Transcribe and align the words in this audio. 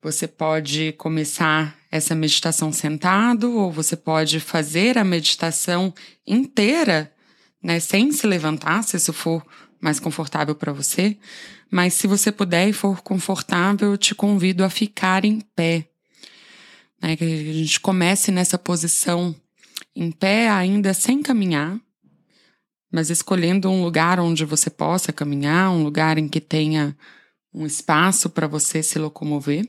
Você 0.00 0.28
pode 0.28 0.92
começar 0.92 1.76
essa 1.90 2.14
meditação 2.14 2.72
sentado, 2.72 3.58
ou 3.58 3.72
você 3.72 3.96
pode 3.96 4.38
fazer 4.38 4.96
a 4.96 5.02
meditação 5.02 5.92
inteira, 6.24 7.12
né, 7.60 7.80
sem 7.80 8.12
se 8.12 8.24
levantar, 8.24 8.84
se 8.84 8.96
isso 8.96 9.12
for 9.12 9.44
mais 9.80 9.98
confortável 9.98 10.54
para 10.54 10.72
você. 10.72 11.18
Mas 11.68 11.94
se 11.94 12.06
você 12.06 12.30
puder 12.30 12.68
e 12.68 12.72
for 12.72 13.02
confortável, 13.02 13.90
eu 13.90 13.98
te 13.98 14.14
convido 14.14 14.62
a 14.62 14.70
ficar 14.70 15.24
em 15.24 15.40
pé. 15.40 15.88
Né, 17.02 17.16
que 17.16 17.24
a 17.24 17.52
gente 17.52 17.80
comece 17.80 18.30
nessa 18.30 18.56
posição 18.56 19.34
em 19.96 20.12
pé, 20.12 20.48
ainda 20.48 20.94
sem 20.94 21.22
caminhar, 21.22 21.76
mas 22.92 23.10
escolhendo 23.10 23.68
um 23.68 23.82
lugar 23.82 24.20
onde 24.20 24.44
você 24.44 24.70
possa 24.70 25.12
caminhar, 25.12 25.72
um 25.72 25.82
lugar 25.82 26.18
em 26.18 26.28
que 26.28 26.40
tenha 26.40 26.96
um 27.52 27.66
espaço 27.66 28.30
para 28.30 28.46
você 28.46 28.80
se 28.80 28.96
locomover 28.96 29.68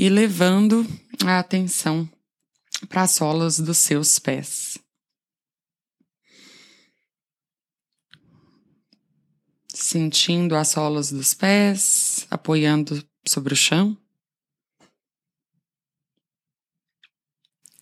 e 0.00 0.08
levando 0.08 0.86
a 1.26 1.38
atenção 1.40 2.10
para 2.88 3.02
as 3.02 3.10
solas 3.10 3.60
dos 3.60 3.76
seus 3.76 4.18
pés. 4.18 4.78
Sentindo 9.68 10.56
as 10.56 10.68
solas 10.68 11.12
dos 11.12 11.34
pés, 11.34 12.26
apoiando 12.30 13.06
sobre 13.28 13.52
o 13.52 13.56
chão. 13.56 13.94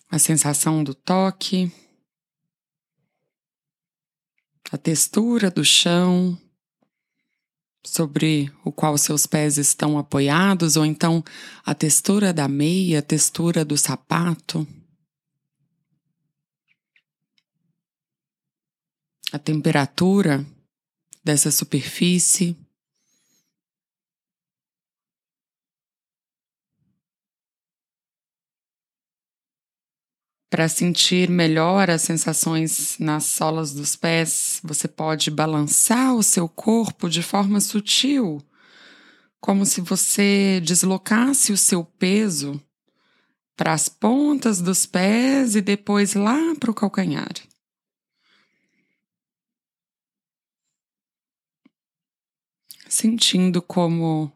A 0.09 0.19
sensação 0.19 0.83
do 0.83 0.93
toque, 0.93 1.71
a 4.69 4.77
textura 4.77 5.49
do 5.49 5.63
chão, 5.63 6.37
sobre 7.89 8.51
o 8.63 8.71
qual 8.71 8.97
seus 8.97 9.25
pés 9.25 9.57
estão 9.57 9.97
apoiados, 9.97 10.75
ou 10.75 10.85
então 10.85 11.23
a 11.65 11.73
textura 11.73 12.31
da 12.31 12.47
meia, 12.47 12.99
a 12.99 13.01
textura 13.01 13.65
do 13.65 13.77
sapato. 13.77 14.67
A 19.31 19.37
temperatura 19.37 20.45
dessa 21.23 21.51
superfície. 21.51 22.55
Para 30.49 30.67
sentir 30.67 31.29
melhor 31.29 31.91
as 31.91 32.01
sensações 32.01 32.97
nas 32.97 33.25
solas 33.25 33.71
dos 33.71 33.95
pés, 33.95 34.59
você 34.63 34.87
pode 34.87 35.29
balançar 35.29 36.15
o 36.15 36.23
seu 36.23 36.49
corpo 36.49 37.07
de 37.07 37.21
forma 37.21 37.61
sutil, 37.61 38.41
como 39.39 39.63
se 39.63 39.79
você 39.79 40.59
deslocasse 40.61 41.51
o 41.51 41.57
seu 41.57 41.85
peso 41.85 42.59
para 43.55 43.73
as 43.73 43.87
pontas 43.87 44.59
dos 44.59 44.87
pés 44.87 45.55
e 45.55 45.61
depois 45.61 46.15
lá 46.15 46.55
para 46.59 46.71
o 46.71 46.73
calcanhar. 46.73 47.33
Sentindo 52.87 53.61
como 53.61 54.33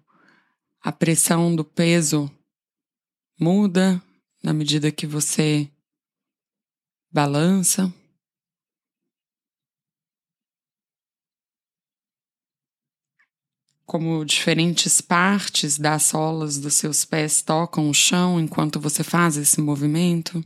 a 0.80 0.92
pressão 0.92 1.56
do 1.56 1.66
peso 1.66 2.30
muda 3.40 4.00
na 4.44 4.54
medida 4.54 4.92
que 4.92 5.08
você 5.08 5.73
balança. 7.14 7.94
Como 13.86 14.26
diferentes 14.26 15.00
partes 15.00 15.78
das 15.78 16.04
solas 16.04 16.58
dos 16.58 16.74
seus 16.74 17.06
pés 17.06 17.44
tocam 17.44 17.88
o 17.88 17.94
chão 17.94 18.40
enquanto 18.40 18.80
você 18.80 19.04
faz 19.04 19.38
esse 19.38 19.62
movimento. 19.62 20.44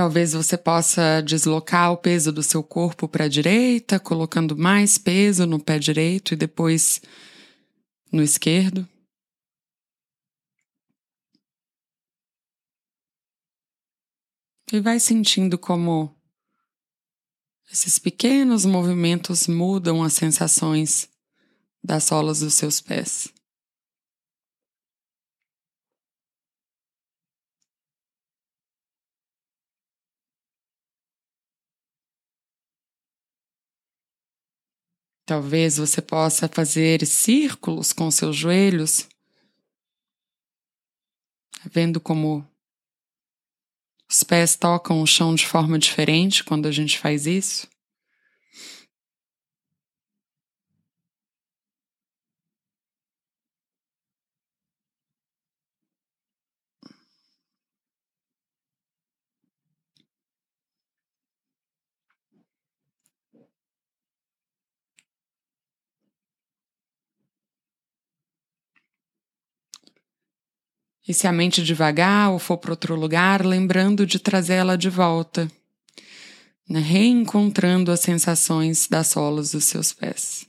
Talvez 0.00 0.32
você 0.32 0.56
possa 0.56 1.20
deslocar 1.20 1.92
o 1.92 1.96
peso 1.98 2.32
do 2.32 2.42
seu 2.42 2.62
corpo 2.62 3.06
para 3.06 3.26
a 3.26 3.28
direita, 3.28 4.00
colocando 4.00 4.56
mais 4.56 4.96
peso 4.96 5.44
no 5.44 5.62
pé 5.62 5.78
direito 5.78 6.32
e 6.32 6.36
depois 6.38 7.02
no 8.10 8.22
esquerdo. 8.22 8.88
E 14.72 14.80
vai 14.80 14.98
sentindo 14.98 15.58
como 15.58 16.16
esses 17.70 17.98
pequenos 17.98 18.64
movimentos 18.64 19.46
mudam 19.46 20.02
as 20.02 20.14
sensações 20.14 21.10
das 21.84 22.04
solas 22.04 22.40
dos 22.40 22.54
seus 22.54 22.80
pés. 22.80 23.28
Talvez 35.30 35.76
você 35.76 36.02
possa 36.02 36.48
fazer 36.48 37.06
círculos 37.06 37.92
com 37.92 38.10
seus 38.10 38.34
joelhos, 38.34 39.06
vendo 41.66 42.00
como 42.00 42.44
os 44.10 44.24
pés 44.24 44.56
tocam 44.56 45.00
o 45.00 45.06
chão 45.06 45.32
de 45.32 45.46
forma 45.46 45.78
diferente 45.78 46.42
quando 46.42 46.66
a 46.66 46.72
gente 46.72 46.98
faz 46.98 47.28
isso. 47.28 47.68
E 71.10 71.12
se 71.12 71.26
a 71.26 71.32
mente 71.32 71.64
devagar 71.64 72.30
ou 72.30 72.38
for 72.38 72.56
para 72.56 72.70
outro 72.70 72.94
lugar, 72.94 73.44
lembrando 73.44 74.06
de 74.06 74.20
trazê-la 74.20 74.76
de 74.76 74.88
volta, 74.88 75.50
né? 76.68 76.78
reencontrando 76.78 77.90
as 77.90 77.98
sensações 77.98 78.86
das 78.86 79.08
solas 79.08 79.50
dos 79.50 79.64
seus 79.64 79.92
pés. 79.92 80.46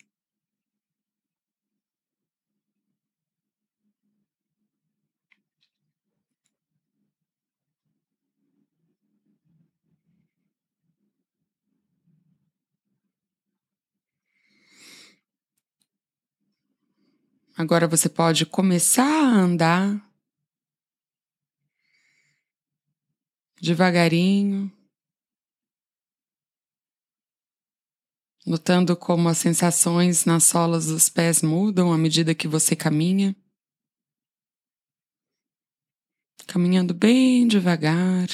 Agora 17.58 17.88
você 17.88 18.08
pode 18.08 18.46
começar 18.46 19.04
a 19.04 19.40
andar 19.40 20.11
devagarinho, 23.62 24.72
notando 28.44 28.98
como 28.98 29.30
as 29.30 29.38
sensações 29.38 30.26
nas 30.26 30.46
solas 30.46 30.88
dos 30.88 31.08
pés 31.10 31.44
mudam 31.44 31.94
à 31.94 31.98
medida 31.98 32.34
que 32.34 32.48
você 32.48 32.76
caminha. 32.76 33.36
Caminhando 36.48 36.92
bem 36.92 37.48
devagar, 37.48 38.28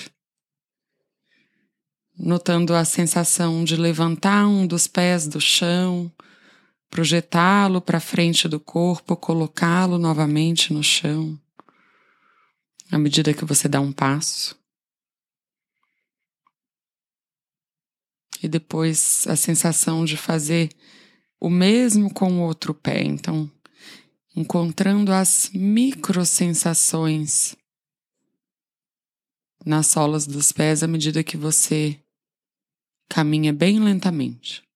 notando 2.18 2.74
a 2.74 2.86
sensação 2.86 3.66
de 3.66 3.76
levantar 3.76 4.48
um 4.48 4.66
dos 4.66 4.88
pés 4.88 5.28
do 5.28 5.42
chão, 5.42 6.10
projetá-lo 6.90 7.82
para 7.82 8.00
frente 8.00 8.48
do 8.48 8.62
corpo, 8.62 9.18
colocá-lo 9.18 9.98
novamente 10.00 10.72
no 10.72 10.82
chão, 10.82 11.38
à 12.90 12.98
medida 12.98 13.34
que 13.34 13.44
você 13.44 13.68
dá 13.68 13.82
um 13.82 13.92
passo. 13.92 14.58
E 18.42 18.48
depois 18.48 19.28
a 19.28 19.36
sensação 19.36 20.06
de 20.06 20.18
fazer 20.18 20.70
o 21.40 21.50
mesmo 21.50 22.14
com 22.14 22.40
o 22.40 22.42
outro 22.42 22.74
pé. 22.74 23.04
Então, 23.04 23.52
encontrando 24.36 25.12
as 25.12 25.50
microsensações 25.54 27.56
nas 29.66 29.88
solas 29.88 30.28
dos 30.28 30.52
pés 30.52 30.84
à 30.84 30.88
medida 30.88 31.24
que 31.24 31.38
você 31.38 32.00
caminha 33.10 33.54
bem 33.54 33.80
lentamente. 33.80 34.67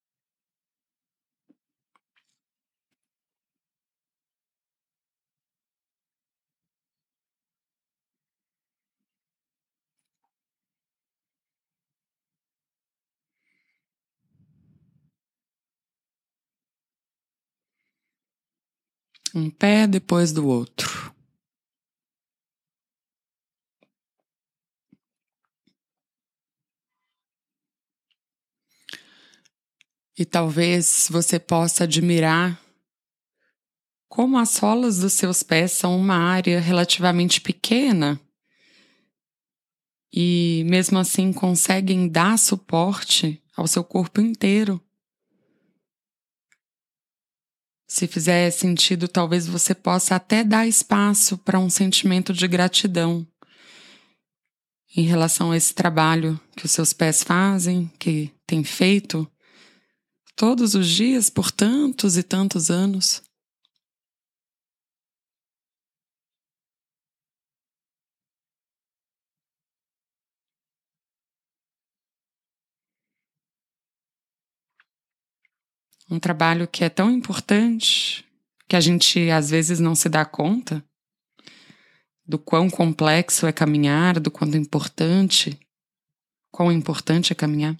Um 19.34 19.50
pé 19.50 19.88
depois 19.88 20.34
do 20.34 20.46
outro. 20.46 21.14
E 30.18 30.26
talvez 30.26 31.08
você 31.10 31.40
possa 31.40 31.86
admirar 31.86 32.62
como 34.10 34.38
as 34.38 34.50
solas 34.50 35.00
dos 35.00 35.14
seus 35.14 35.42
pés 35.42 35.72
são 35.72 35.98
uma 35.98 36.16
área 36.16 36.60
relativamente 36.60 37.40
pequena 37.40 38.20
e, 40.14 40.66
mesmo 40.68 41.00
assim, 41.00 41.32
conseguem 41.32 42.10
dar 42.10 42.38
suporte 42.38 43.42
ao 43.56 43.66
seu 43.66 43.84
corpo 43.86 44.20
inteiro. 44.20 44.82
Se 47.94 48.08
fizer 48.08 48.50
sentido, 48.52 49.06
talvez 49.06 49.46
você 49.46 49.76
possa 49.76 50.16
até 50.16 50.46
dar 50.46 50.66
espaço 50.66 51.38
para 51.38 51.60
um 51.60 51.70
sentimento 51.70 52.32
de 52.32 52.48
gratidão 52.48 53.28
em 54.96 55.02
relação 55.02 55.52
a 55.52 55.58
esse 55.58 55.74
trabalho 55.74 56.40
que 56.56 56.66
os 56.66 56.72
seus 56.72 56.94
pés 56.94 57.22
fazem, 57.22 57.92
que 58.00 58.32
tem 58.48 58.64
feito 58.64 59.30
todos 60.38 60.74
os 60.74 60.88
dias 60.88 61.30
por 61.30 61.52
tantos 61.52 62.16
e 62.16 62.24
tantos 62.24 62.72
anos. 62.72 63.22
Um 76.12 76.20
trabalho 76.20 76.68
que 76.68 76.84
é 76.84 76.90
tão 76.90 77.10
importante 77.10 78.26
que 78.68 78.76
a 78.76 78.82
gente 78.82 79.32
às 79.32 79.50
vezes 79.50 79.80
não 79.80 79.96
se 79.96 80.10
dá 80.10 80.26
conta 80.26 80.84
do 82.28 82.38
quão 82.38 82.70
complexo 82.70 83.48
é 83.48 83.52
caminhar, 83.54 84.20
do 84.20 84.30
quanto 84.30 84.58
importante, 84.58 85.58
quão 86.52 86.70
importante 86.70 87.32
é 87.32 87.36
caminhar. 87.36 87.78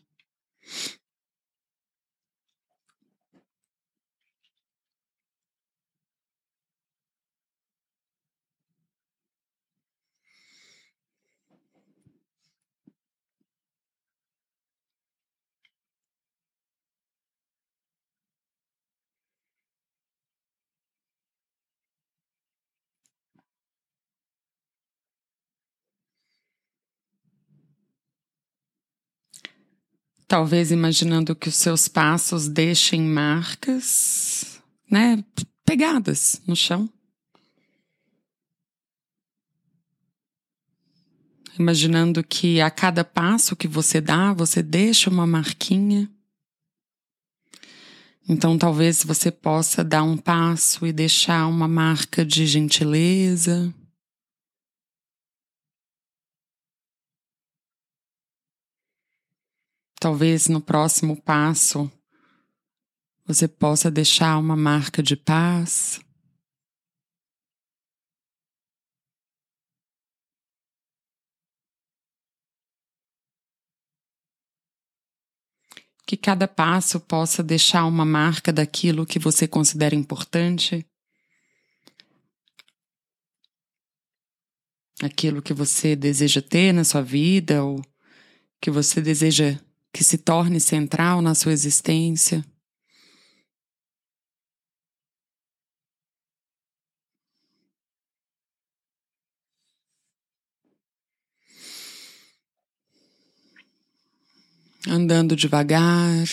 Talvez 30.32 30.72
imaginando 30.72 31.36
que 31.36 31.50
os 31.50 31.56
seus 31.56 31.90
passos 31.90 32.48
deixem 32.48 33.02
marcas, 33.02 34.62
né, 34.90 35.22
pegadas 35.66 36.42
no 36.48 36.56
chão. 36.56 36.90
Imaginando 41.60 42.24
que 42.24 42.62
a 42.62 42.72
cada 42.72 43.04
passo 43.04 43.58
que 43.58 43.68
você 43.68 44.00
dá, 44.00 44.32
você 44.32 44.64
deixa 44.64 45.10
uma 45.10 45.28
marquinha. 45.28 46.10
Então, 48.26 48.58
talvez 48.58 49.04
você 49.04 49.30
possa 49.30 49.84
dar 49.84 50.04
um 50.04 50.16
passo 50.16 50.88
e 50.88 50.94
deixar 50.94 51.46
uma 51.46 51.68
marca 51.68 52.24
de 52.24 52.48
gentileza, 52.48 53.74
Talvez 60.02 60.48
no 60.48 60.60
próximo 60.60 61.16
passo 61.16 61.88
você 63.24 63.48
possa 63.48 63.92
deixar 63.92 64.36
uma 64.40 64.56
marca 64.56 65.04
de 65.04 65.16
paz. 65.16 66.02
Que 76.04 76.18
cada 76.18 76.48
passo 76.48 77.00
possa 77.00 77.44
deixar 77.44 77.86
uma 77.86 78.04
marca 78.04 78.52
daquilo 78.52 79.06
que 79.06 79.20
você 79.20 79.48
considera 79.48 79.94
importante. 79.94 80.84
Aquilo 85.04 85.44
que 85.44 85.54
você 85.54 85.96
deseja 85.96 86.42
ter 86.42 86.74
na 86.74 86.84
sua 86.84 87.04
vida 87.04 87.64
ou 87.64 87.80
que 88.60 88.72
você 88.72 89.00
deseja 89.00 89.60
que 89.94 90.04
se 90.04 90.18
torne 90.18 90.60
central 90.60 91.22
na 91.22 91.36
sua 91.36 91.52
existência. 91.52 92.46
Andando 104.88 105.36
devagar. 105.36 106.28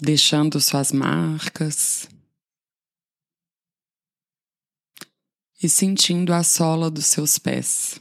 Deixando 0.00 0.60
suas 0.60 0.92
marcas. 0.92 2.08
E 5.62 5.68
sentindo 5.68 6.32
a 6.32 6.42
sola 6.42 6.90
dos 6.90 7.06
seus 7.06 7.38
pés. 7.38 8.00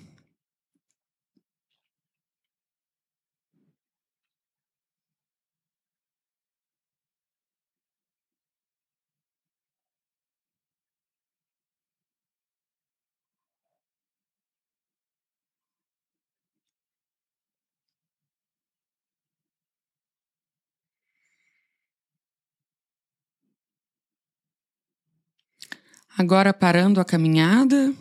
Agora 26.20 26.52
parando 26.52 27.00
a 27.00 27.06
caminhada, 27.06 27.94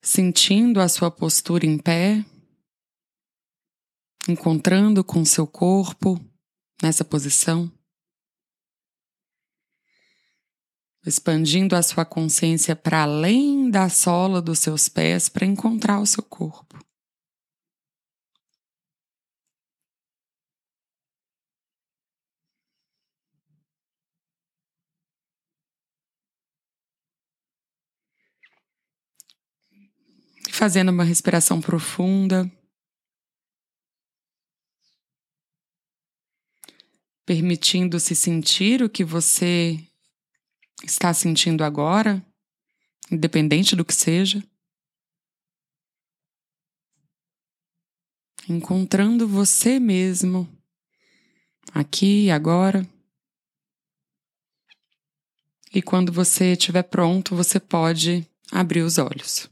sentindo 0.00 0.80
a 0.80 0.88
sua 0.88 1.10
postura 1.10 1.66
em 1.66 1.76
pé, 1.76 2.24
encontrando 4.26 5.04
com 5.04 5.22
seu 5.22 5.46
corpo 5.46 6.18
nessa 6.82 7.04
posição, 7.04 7.70
expandindo 11.04 11.76
a 11.76 11.82
sua 11.82 12.06
consciência 12.06 12.74
para 12.74 13.02
além 13.02 13.70
da 13.70 13.90
sola 13.90 14.40
dos 14.40 14.60
seus 14.60 14.88
pés 14.88 15.28
para 15.28 15.44
encontrar 15.44 16.00
o 16.00 16.06
seu 16.06 16.22
corpo. 16.22 16.87
Fazendo 30.58 30.88
uma 30.88 31.04
respiração 31.04 31.60
profunda. 31.60 32.50
Permitindo-se 37.24 38.16
sentir 38.16 38.82
o 38.82 38.90
que 38.90 39.04
você 39.04 39.78
está 40.82 41.14
sentindo 41.14 41.62
agora, 41.62 42.20
independente 43.08 43.76
do 43.76 43.84
que 43.84 43.94
seja. 43.94 44.42
Encontrando 48.48 49.28
você 49.28 49.78
mesmo, 49.78 50.48
aqui 51.72 52.24
e 52.24 52.30
agora. 52.32 52.84
E 55.72 55.80
quando 55.80 56.12
você 56.12 56.54
estiver 56.54 56.82
pronto, 56.82 57.36
você 57.36 57.60
pode 57.60 58.28
abrir 58.50 58.82
os 58.82 58.98
olhos. 58.98 59.48